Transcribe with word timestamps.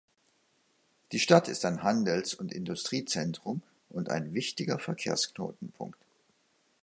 Die 1.11 1.19
Stadt 1.19 1.47
ist 1.47 1.63
ein 1.63 1.83
Handels- 1.83 2.33
und 2.33 2.51
Industriezentrum 2.51 3.61
und 3.91 4.09
ein 4.09 4.33
wichtiger 4.33 4.79
Verkehrsknotenpunkt. 4.79 5.99